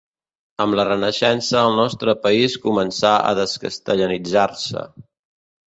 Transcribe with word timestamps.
Amb 0.63 0.77
la 0.79 0.85
Renaixença 0.87 1.59
el 1.65 1.77
nostre 1.81 2.17
país 2.25 2.57
començà 2.65 3.13
a 3.29 3.37
descastellanitzar-se. 3.43 4.89